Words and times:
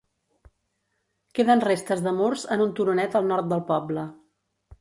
Queden 1.39 1.61
restes 1.67 2.03
de 2.07 2.15
murs 2.21 2.47
en 2.57 2.65
un 2.67 2.75
turonet 2.81 3.19
al 3.21 3.31
nord 3.33 3.53
del 3.55 3.63
poble. 3.73 4.09